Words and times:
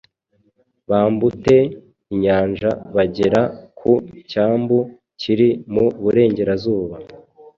bambute 0.89 1.57
inyanja 2.13 2.69
bagera 2.95 3.41
ku 3.79 3.91
cyambu 4.29 4.77
kiri 5.19 5.49
mu 5.73 5.85
burengerazuba 6.01 6.95